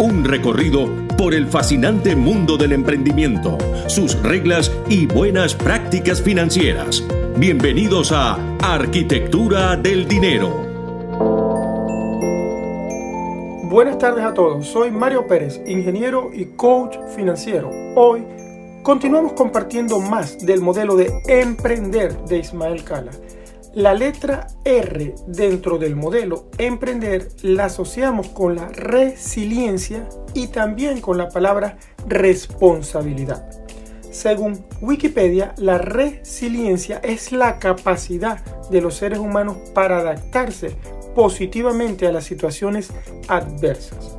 [0.00, 0.88] Un recorrido
[1.18, 7.04] por el fascinante mundo del emprendimiento, sus reglas y buenas prácticas financieras.
[7.36, 10.48] Bienvenidos a Arquitectura del Dinero.
[13.64, 17.70] Buenas tardes a todos, soy Mario Pérez, ingeniero y coach financiero.
[17.94, 18.24] Hoy
[18.82, 23.10] continuamos compartiendo más del modelo de emprender de Ismael Cala
[23.74, 31.18] la letra R dentro del modelo emprender la asociamos con la resiliencia y también con
[31.18, 33.48] la palabra responsabilidad.
[34.10, 40.76] Según Wikipedia, la resiliencia es la capacidad de los seres humanos para adaptarse
[41.14, 42.90] positivamente a las situaciones
[43.28, 44.16] adversas.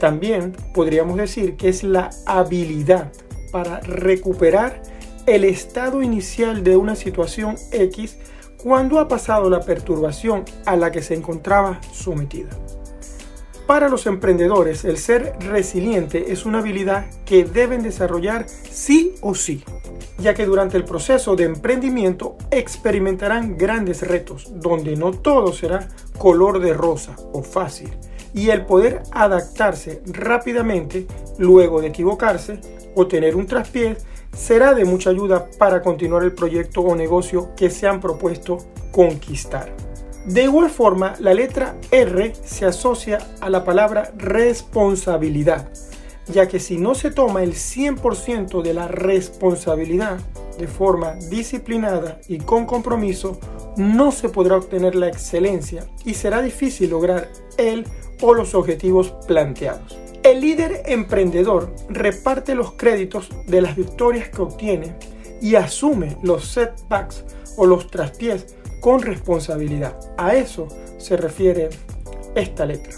[0.00, 3.12] También podríamos decir que es la habilidad
[3.52, 4.82] para recuperar
[5.26, 8.18] el estado inicial de una situación X
[8.66, 12.50] cuando ha pasado la perturbación a la que se encontraba sometida.
[13.64, 19.62] Para los emprendedores, el ser resiliente es una habilidad que deben desarrollar sí o sí,
[20.18, 25.86] ya que durante el proceso de emprendimiento experimentarán grandes retos, donde no todo será
[26.18, 27.96] color de rosa o fácil,
[28.34, 31.06] y el poder adaptarse rápidamente
[31.38, 32.60] luego de equivocarse
[32.96, 33.96] o tener un traspié
[34.36, 38.58] será de mucha ayuda para continuar el proyecto o negocio que se han propuesto
[38.92, 39.74] conquistar.
[40.26, 45.70] De igual forma, la letra R se asocia a la palabra responsabilidad,
[46.26, 50.18] ya que si no se toma el 100% de la responsabilidad
[50.58, 53.38] de forma disciplinada y con compromiso,
[53.76, 57.86] no se podrá obtener la excelencia y será difícil lograr el
[58.20, 60.05] o los objetivos planteados.
[60.26, 64.96] El líder emprendedor reparte los créditos de las victorias que obtiene
[65.40, 67.24] y asume los setbacks
[67.56, 69.96] o los traspiés con responsabilidad.
[70.18, 70.66] A eso
[70.98, 71.68] se refiere
[72.34, 72.92] esta letra.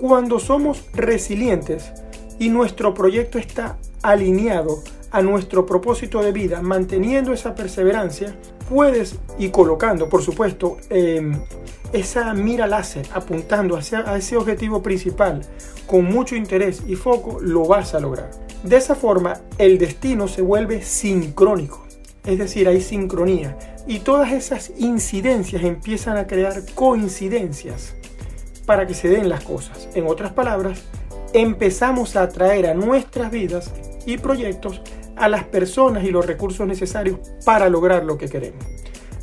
[0.00, 1.92] Cuando somos resilientes
[2.40, 8.36] y nuestro proyecto está alineado a nuestro propósito de vida, manteniendo esa perseverancia,
[8.68, 11.38] puedes y colocando, por supuesto, em,
[11.92, 15.40] esa mira láser apuntando hacia a ese objetivo principal
[15.86, 18.30] con mucho interés y foco, lo vas a lograr.
[18.62, 21.86] De esa forma, el destino se vuelve sincrónico,
[22.24, 27.94] es decir, hay sincronía y todas esas incidencias empiezan a crear coincidencias
[28.66, 29.88] para que se den las cosas.
[29.94, 30.82] En otras palabras,
[31.32, 33.72] empezamos a atraer a nuestras vidas
[34.04, 34.82] y proyectos
[35.18, 38.64] a las personas y los recursos necesarios para lograr lo que queremos.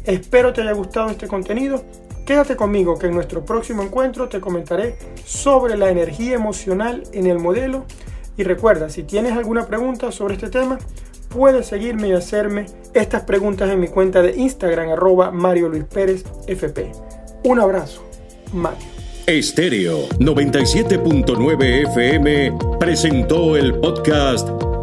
[0.03, 1.83] Espero te haya gustado este contenido.
[2.25, 7.39] Quédate conmigo que en nuestro próximo encuentro te comentaré sobre la energía emocional en el
[7.39, 7.85] modelo.
[8.37, 10.77] Y recuerda, si tienes alguna pregunta sobre este tema,
[11.29, 16.23] puedes seguirme y hacerme estas preguntas en mi cuenta de Instagram arroba Mario Luis Pérez
[16.47, 16.91] FP.
[17.43, 18.03] Un abrazo,
[18.53, 18.95] Mario.
[19.27, 24.64] Estéreo 97.9 FM presentó el podcast